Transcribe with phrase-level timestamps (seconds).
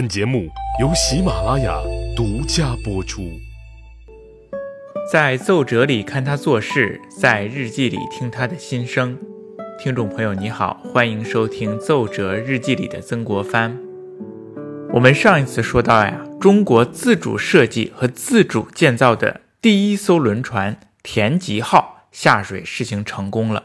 [0.00, 0.48] 本节目
[0.80, 1.78] 由喜马拉雅
[2.16, 3.38] 独家播出。
[5.12, 9.18] 在奏折里看他做事，在日记里听他的心声。
[9.78, 13.76] 听众朋友，你好，欢迎收听《奏折日记里的曾国藩》。
[14.94, 23.64] 我们上一次说到呀，中国自主设计和自主建造的第一艘轮船“田吉号”下水试行成功了。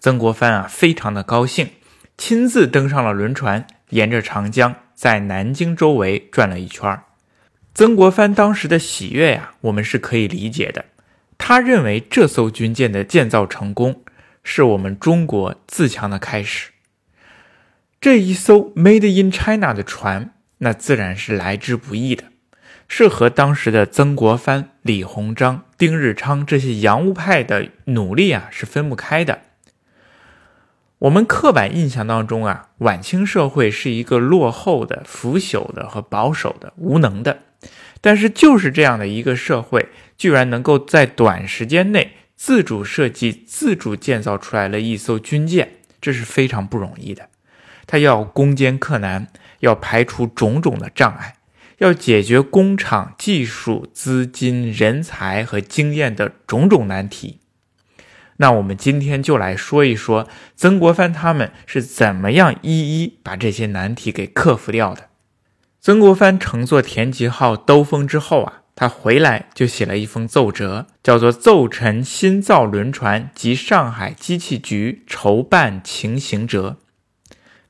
[0.00, 1.68] 曾国藩啊，非常的高兴，
[2.16, 4.74] 亲自登上了轮船，沿着长江
[5.04, 6.98] 在南京周围转了一圈。
[7.74, 10.86] 曾国藩当时的喜悦呀，我们是可以理解的。
[11.36, 14.02] 他认为这艘军舰的建造成功，
[14.42, 16.70] 是我们中国自强的开始。
[18.00, 22.24] 这一艘 Made in China 的船，那自然是来之不易的，
[22.88, 29.42] 是和当时的曾国藩、李鸿章、丁日昌这些洋务派的努力啊是分不开的。
[31.04, 37.40] 我们刻板印象当中啊，晚清社会是一个落后的、腐朽的和保守的、无能的。
[38.00, 47.28] 但是，就是这样的一个社会，居然能够在短时间内自主设计、自主建造出来了一艘军舰，这是非常不容易的。
[47.86, 49.28] 他要攻坚克难，
[49.60, 51.34] 要排除种种的障碍，
[51.78, 57.40] 要解决工厂、技术、资金、人才和经验的种种难题。
[58.38, 65.08] 那我们今天就来说一说曾国藩他们是怎么样一一把这些难题给克服掉的。
[65.80, 76.78] 曾国藩乘坐田吉号兜风之后啊，他回来就写了一封奏折，叫做《奏陈新造轮船及上海机器局筹办情形折》。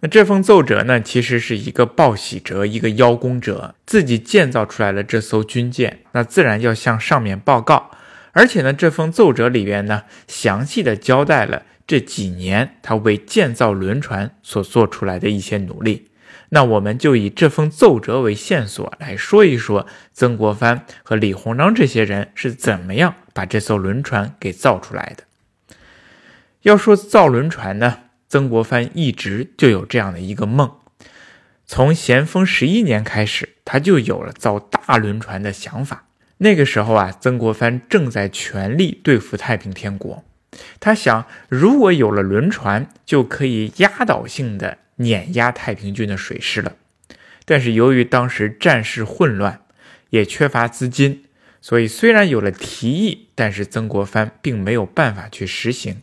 [0.01, 3.75] 那这封奏折呢，其实是一个报喜折，一个邀功折。
[3.85, 7.91] 自己建造出来了这艘军舰，那自然要向上面报告。
[8.35, 16.11] 而且呢，这封奏折里边呢，详细的交代了这几年他为建造轮船所做出来的一些努力。
[16.51, 25.25] 那我们就以这封奏折为线索来说一说曾国藩和李鸿章这些人是怎么样把这艘轮船给造出来的。
[26.63, 27.99] 要说造轮船呢，
[28.29, 30.71] 曾国藩一直就有这样的一个梦，
[31.67, 36.04] 从咸丰十一年开始，他就有了造大轮船的想法。
[36.39, 40.25] 那个时候啊，曾国藩正在全力对付太平天国，
[40.81, 44.79] 他想，如果有了轮船，就可以压倒性的。
[44.99, 46.77] 碾压太平军的水师了，
[47.45, 49.63] 但是由于当时战事混乱，
[50.11, 51.25] 也缺乏资金，
[51.61, 56.03] 所以虽然有了提议，但是曾国藩并没有办法去实行。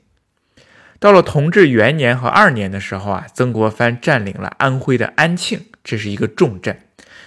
[0.99, 6.77] 到了同治元年和二年的时候啊，曾国藩占领了安徽的安庆，这是一个重镇，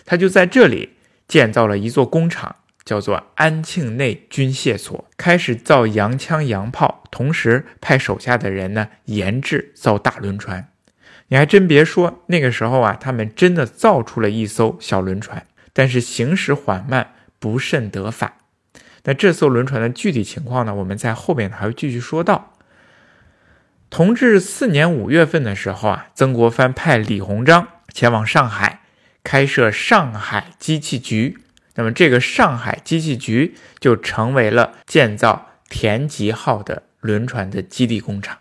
[0.04, 0.90] 他就在这里
[1.26, 10.68] 建造了一座工厂，叫做安庆内军械所，开始造洋枪洋炮，同时派手下的人呢研制造大轮船。
[11.28, 18.34] 你还真别说，那个时候啊，他们真的造出了一艘小轮船，但是行驶缓慢，不甚得法。
[19.04, 20.74] 那这艘轮船的具体情况呢？
[20.74, 22.52] 我们在后面还会继续说到。
[23.88, 28.80] 同治四年五月份的时候啊，曾国藩派李鸿章前往上海，
[29.22, 31.38] 开设上海机器局。
[31.74, 38.38] 那么这个上海机器局就成为了建造田吉号的轮船的基地工厂。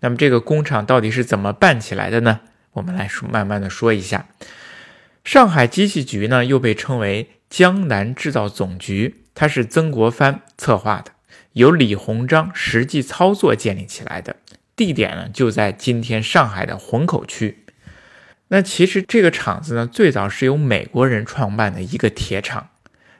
[0.00, 2.40] 那么这个工厂到底是怎么办起来的呢？
[2.74, 4.28] 我们来说，慢慢的说一下。
[5.24, 11.12] 上海机器局呢，又被称为江南制造总局，它是曾国藩策划的，
[11.52, 14.36] 由李鸿章实际操作建立起来的。
[14.74, 17.61] 地点呢，就在今天上海的虹口区。
[18.52, 22.68] 那其实这个厂子呢，最早是由美国人创办的一个铁厂。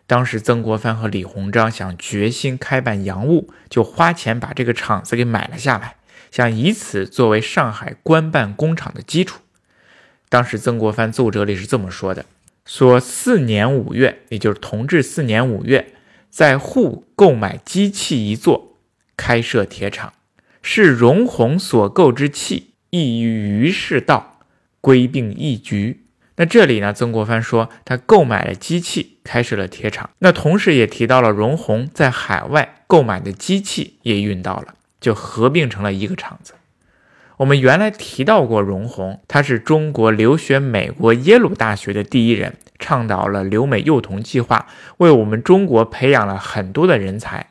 [0.07, 5.97] 当时曾国藩和李鸿章想决心开办洋务，就花钱把这个厂子给买了下来。
[6.31, 9.41] 想以此作为上海官办工厂的基础。
[10.29, 12.27] 当时曾国藩奏折里是这么说的：
[12.67, 15.95] 说四年五月，也就是同治四年五月，
[16.29, 18.77] 在沪购买机器一座，
[19.17, 20.13] 开设铁厂，
[20.61, 24.32] 是荣鸿所购之器，亦于于是道，
[24.83, 26.05] 归并一局。
[26.37, 30.11] 那这里呢，曾国藩说他购买了机器，开设了铁厂。
[30.19, 34.75] 那同时也提到了荣鸿在海外购买的机器也运到了。
[35.03, 36.55] 就合并成了一个厂子。
[37.39, 44.69] 我们原来提到过荣鸿，他是中国留学美国耶鲁大学的第一人，倡导了留美幼童计划，
[44.99, 47.49] 为我们中国培养了很多的人才。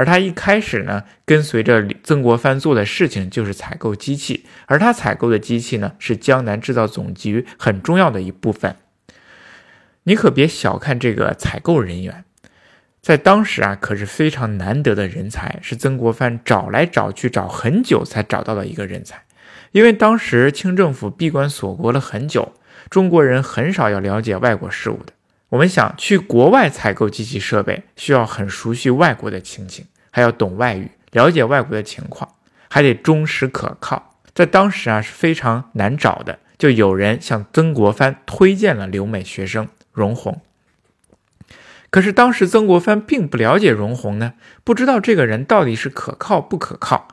[0.00, 8.76] 而他一开始呢，跟随着曾国藩做的事情就是采购机器，而他采购的机器呢，是江南制造总局很重要的一部分。
[10.04, 12.24] 你可别小看这个采购人员。
[13.02, 19.24] 在当时啊，可是非常难得的人才，是曾国藩找来找去找很久才找到的一个人才。
[19.72, 22.54] 因为当时清政府闭关锁国了很久，
[22.88, 25.12] 中国人很少要了解外国事务的。
[25.50, 32.36] 我们想去国外采购机器设备，需要很熟悉外国的情形，还要懂外语，了解外国的情况，
[32.68, 34.14] 还得忠实可靠。
[34.32, 36.38] 在当时啊是非常难找的。
[36.56, 40.42] 就有人向曾国藩推荐了留美学生荣闳。
[41.88, 47.08] 可是当时曾国藩并不了解荣闳呢，不知道这个人到底是可靠不可靠，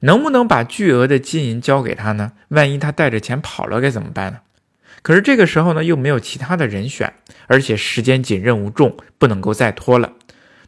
[0.00, 2.32] 能不能把巨额的金银交给他呢？
[2.48, 4.40] 万一他带着钱跑了该怎么办呢？
[5.00, 7.14] 可是这个时候呢，又没有其他的人选，
[7.46, 10.12] 而且时间紧，任务重，不能够再拖了。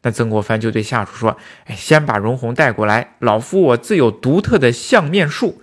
[0.03, 1.37] 那曾国藩就对下属说
[1.67, 5.63] ：“哎，先把荣闳带过来，老夫我自有独特的相面术，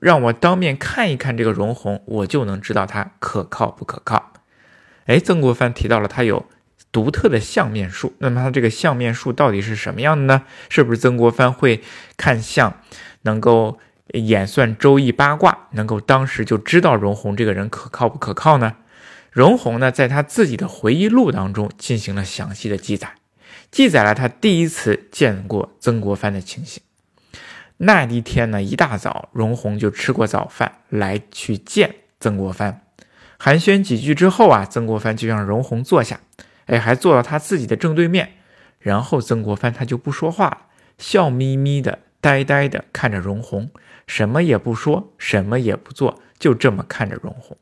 [0.00, 4.32] 让我当面看一看这个荣闳，我就能知道他可靠不可靠。”
[5.06, 6.46] 哎，曾国藩提到了他有。
[6.92, 10.44] 独特的相面术，那么他这个相面术到底是什么样的呢？
[10.70, 11.82] 是不是曾国藩会
[12.16, 12.80] 看相，
[13.22, 13.78] 能够
[14.14, 18.76] 演算周易八卦，能够当时就知道荣闳这个人可靠不可靠呢？
[19.36, 23.16] 荣闳呢，在他自己的回忆录当中进行了详细的记载，
[23.70, 26.82] 记载了他第一次见过曾国藩的情形。
[27.76, 32.80] 那一天呢，一大早，荣闳就吃过早饭来去见曾国藩，
[33.36, 36.20] 寒暄几句之后啊，曾国藩就让荣闳坐下。
[36.64, 38.36] 哎，还坐到他自己的正对面，
[38.78, 40.58] 然后曾国藩他就不说话了，
[40.96, 43.68] 笑眯眯的、呆呆的看着荣闳，
[44.06, 47.58] 什么也不说，什么也不做，就这么看着荣闳。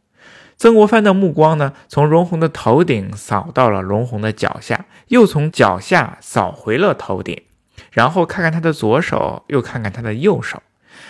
[0.65, 7.43] 曾国藩的目光呢，从荣闳的头顶扫到了荣闳的脚下，又从脚下扫回了头顶，
[7.93, 10.63] 然后看看他的左手，又看看他的右手，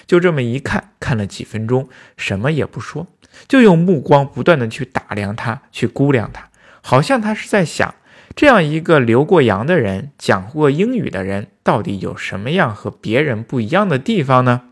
[0.09, 3.07] 就这么一看，看了几分钟，什么也不说，
[3.47, 6.49] 就用目光不断的去打量他，去估量他。
[6.83, 7.95] 好像他是在想，
[8.35, 14.63] 这样一个留过洋的人，讲过英语的人，到底有什么样和别人不一样的地方呢？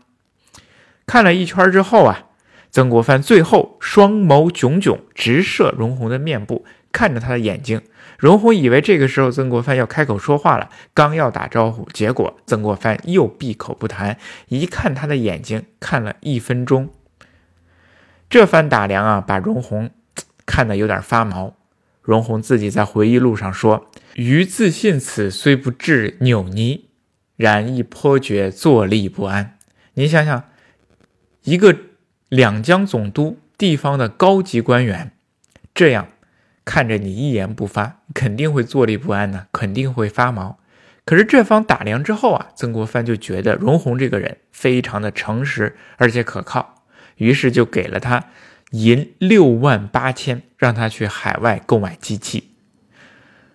[1.05, 2.25] 看了一圈之后啊，
[2.73, 7.83] 曾国藩最后双眸炯炯，直射荣闳的面部，看着他的眼睛。
[8.17, 14.17] 荣闳以为这个时候曾国藩要开口说话了，刚要打招呼，结果曾国藩又闭口不谈，
[14.47, 16.89] 一看他的眼睛，看了一分钟。
[18.27, 19.91] 这番打量啊，把荣闳
[20.47, 21.55] 看得有点发毛。
[22.01, 26.81] 荣闳自己在回忆录上说：“余自信此虽不至扭捏，
[27.35, 29.59] 然亦颇觉坐立不安。”
[29.93, 30.45] 你想想，
[31.43, 31.77] 一个
[32.33, 35.11] 两江总督地方的高级官员，
[35.75, 36.07] 这样
[36.65, 40.57] 看着你一言不发，肯定会坐立不安呢，肯定会发毛。
[41.05, 46.83] 可是这方打量之后啊，曾国藩就觉得荣闳这个人非常的诚实而且可靠，
[47.17, 48.25] 于是就给了他。
[48.71, 52.55] 银六万八千，让他去海外购买机器。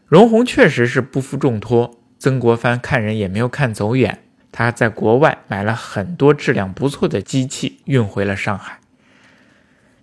[0.06, 8.81] 荣闳确实是不负重托，曾国藩看人也没有看走眼，他在国外买了很多质量不错的机器，运回了上海。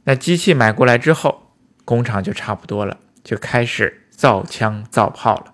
[0.04, 1.52] 那机器买过来之后，
[1.84, 5.54] 工厂就差不多了，就开始造枪造炮了。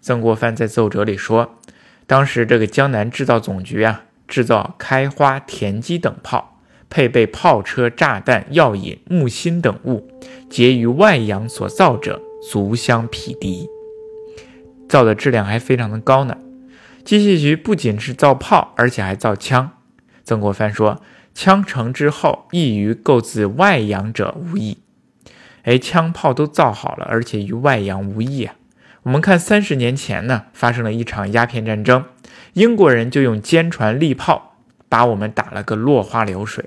[0.00, 1.58] 曾国藩在奏折里说，
[2.06, 6.48] 当时这个江南制造总局啊，制造开花、田鸡等炮。
[6.94, 10.06] 配备炮车、炸弹、药引、木芯等物，
[10.50, 13.66] 皆于外洋所造者，足相匹敌。
[14.90, 16.36] 造的质量还非常的高呢。
[17.04, 19.70] 机器局不仅是造炮，而且还造枪。
[20.24, 21.02] 曾国藩说
[21.34, 24.78] ：“枪成之后，易于购自外洋者无异。”
[25.64, 28.54] 哎，枪炮都造好了，而且与外洋无异啊。
[29.02, 32.04] 我们看三十年前呢，发生了一场鸦片战争，
[32.52, 34.56] 英国人就用坚船利炮
[34.88, 36.66] 把我们打了个落花流水。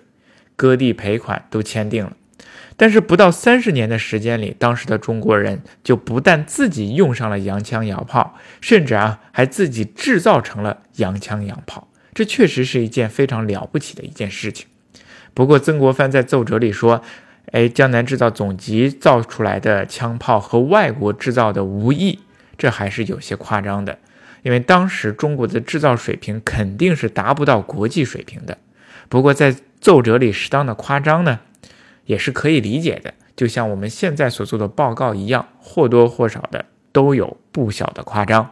[0.57, 2.13] 割地赔款都签订了，
[2.77, 14.67] 但是不到三十年的时间里，当时的中国人就不但自己用上了洋枪洋炮，甚至啊还自己制造成了洋枪洋炮，这确实是一件非常了不起的一件事情。
[15.33, 17.01] 不过曾国藩在奏折里说
[17.51, 22.19] ：“哎，江南制造总局造出来的枪炮和外国制造的无异，
[22.57, 23.99] 这还是有些夸张的，
[24.43, 28.57] 因为当时中国的制造水平肯定是达不到国际水平的。”
[29.07, 31.39] 不过在奏折里适当的夸张呢，
[32.05, 38.51] 也是可以理解的，就像我们现在所做的报告一样，或多或少的都有不小的夸张。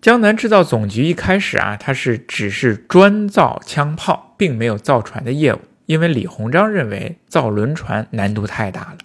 [0.00, 8.98] 江南制造总局一开始啊，它是只是专造枪炮，并没有造船的业务，因为李鸿章认为造轮船难度太大了，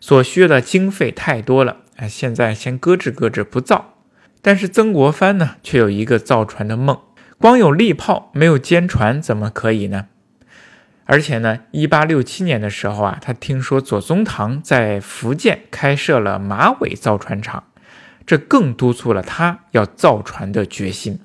[0.00, 3.94] 所需的经费太多了，哎，现在先搁置搁置不造。
[4.40, 6.96] 但是曾国藩呢，却有一个造船的梦，
[7.38, 10.06] 光有利炮没有坚船怎么可以呢？
[11.06, 17.64] 而且呢，一八六七年的时候啊，他听说左宗棠在福建开设了马尾造船厂，
[18.26, 21.20] 这更督促了他要造船的决心。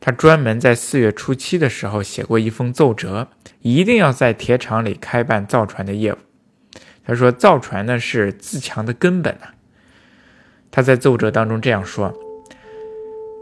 [0.00, 3.28] 他专门在四月初七的时候写过一封奏折，
[3.60, 6.16] 一定要在铁厂里开办造船的业务。
[7.04, 9.54] 他说造船呢是自强的根本啊。
[10.70, 12.14] 他在奏折当中这样说：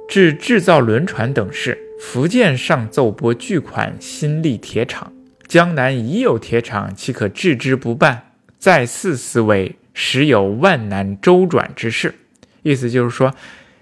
[0.08, 5.12] 至制造轮船等事，福建上奏拨巨款新立铁厂，
[5.46, 8.30] 江南已有铁厂，岂可置之不办？
[8.58, 12.14] 再四思维，实有万难周转之势。
[12.62, 13.34] 意思就是说，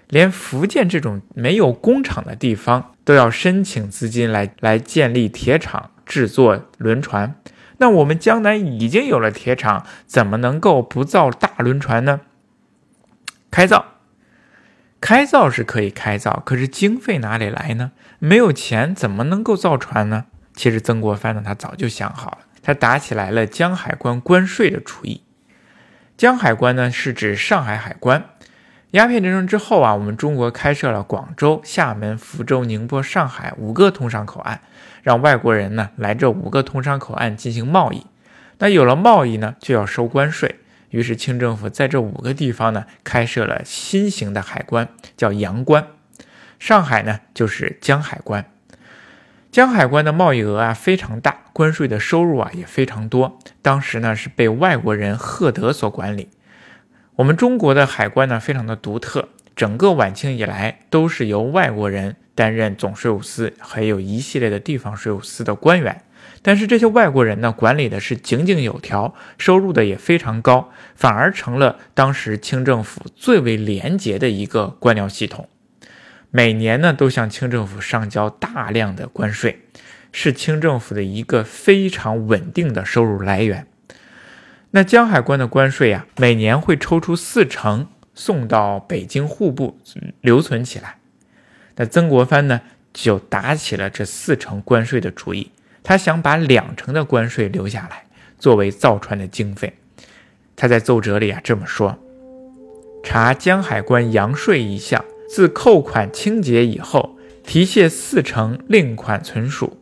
[0.09, 7.35] 连福建这种没有工厂的地方，都要申请资金来来建立铁厂，制作轮船。
[7.77, 12.21] 那我们江南已经有了铁厂，怎么能够不造大轮船呢？
[13.49, 13.85] 开造，
[14.99, 17.91] 开造是可以开造，可是经费哪里来呢？
[18.19, 20.25] 没有钱，怎么能够造船呢？
[20.55, 25.23] 其实曾国藩呢，他早就想好了，他打起来了江海关关税的主意。
[26.15, 28.23] 江海关呢，是指上海海关。
[28.91, 34.61] 鸦片战争之后啊，我们中国开设了广州、厦门、福州、宁波、上海五个通商口岸，
[35.01, 38.05] 让外国人呢来这五个通商口岸进行贸易。
[38.59, 40.59] 那有了贸易呢，就要收关税。
[40.91, 45.87] 于是，清政府在这五个地方呢，开设了新型的海关，叫洋关。
[46.59, 48.45] 上海呢，就是江海关。
[49.53, 53.37] 江海关的贸易额啊非常大，关税的收入啊也非常多。
[53.61, 56.29] 当时呢，是被外国人赫德所管理。
[57.17, 66.01] 我们中国的海关呢，非常的独特，整个晚清以来都是由外国人担任总税务司，还有一系列的地方税务司的官员。
[66.41, 75.47] 但是这些外国人呢，管理的是井井有条，收入的也非常高，反而成了当时清政府最为廉洁的一个官僚系统。
[76.35, 79.59] 每年呢，都向清政府上交大量的关税，
[80.11, 83.67] 是清政府的一个非常稳定的收入来源。
[84.71, 89.77] 那江海关的关税啊，每年会抽出四成送到北京户部
[90.21, 90.95] 留存起来。
[91.75, 92.61] 那曾国藩呢，
[92.91, 95.51] 就打起了这四成关税的主意。
[95.83, 98.05] 他想把两成的关税留下来，
[98.39, 99.77] 作为造船的经费。
[100.55, 101.99] 他在奏折里啊这么说：
[103.03, 109.77] 查江海关洋税一项，自扣款清结以后，提卸四成另款存属。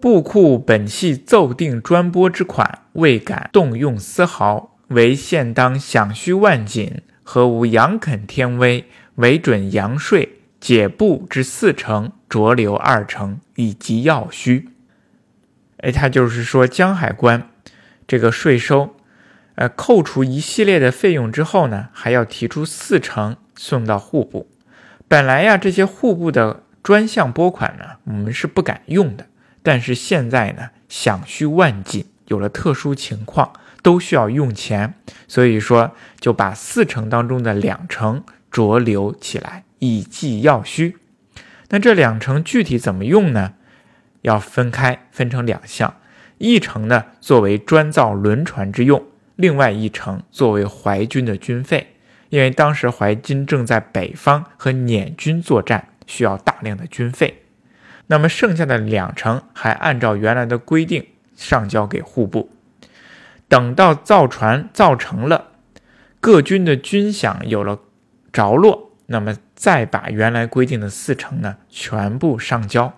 [0.00, 14.70] 布库本系奏定专拨之款，未敢动用丝毫，唯现当饷需万锦，何无杨肯天威，为准洋税解布之四成，着留二成，以及要需。
[15.78, 17.50] 哎，他就是说江海关
[18.06, 18.96] 这个税收，
[19.56, 24.48] 呃，扣除一系列的费用之后呢，还要提出四成送到户部。
[25.10, 29.26] 本来呀，这些户部的专项拨款呢，我们是不敢用的。
[29.60, 33.52] 但是现在呢，想需万紧，有了特殊情况，
[33.82, 34.94] 都需要用钱，
[35.26, 40.98] 所以说就把四成当中的两成着留起来，以计要需。
[41.70, 43.54] 那这两成具体怎么用呢？
[44.22, 45.92] 要分开，分成两项，
[46.38, 49.02] 一成呢作为专造轮船之用，
[49.34, 51.96] 另外一成作为淮军的军费，
[52.30, 57.42] 因为当时淮军正在北方和捻军作战，需要大量的军费。
[58.06, 61.06] 那么剩下的两成还按照原来的规定
[61.36, 62.50] 上交给户部，
[63.46, 65.48] 等到造船造成了，
[66.20, 67.78] 各军的军饷有了
[68.32, 72.94] 着落，那么再把原来规定的四成呢全部上交。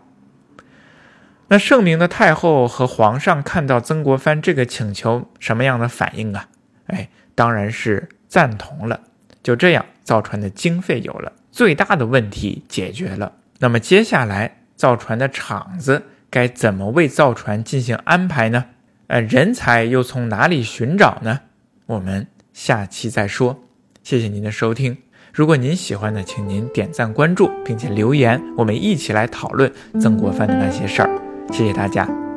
[1.49, 6.49] 那圣明的太后和皇上看到曾国藩这个请求，什么样的反应啊？
[6.87, 9.01] 哎，当然是赞同了。
[9.43, 13.33] 就这样，造船的经费有了，最大的问题解决了。
[13.59, 18.67] 那么接下来，造船的厂子该怎么为造船进行安排呢？
[19.09, 21.41] 呃，人才又从哪里寻找呢？
[21.87, 23.65] 我们下期再说。
[24.03, 24.97] 谢谢您的收听。
[25.33, 31.11] 如果您喜欢的，请您点赞、关注，并且留言，我们一起来讨论曾国藩的那些事儿。
[31.53, 32.32] 谢谢大家。